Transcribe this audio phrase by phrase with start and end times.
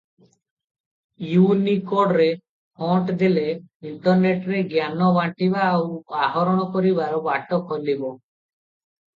[1.33, 2.25] ଇଉନିକୋଡ଼ରେ
[2.83, 3.43] font ହେଲେ
[3.91, 5.87] ଇଣ୍ଟରନେଟରେ ଜ୍ଞାନ ବାଣ୍ଟିବା ଆଉ
[6.29, 8.15] ଆହରଣ କରିବାର ବାଟ ଖୋଲିବ।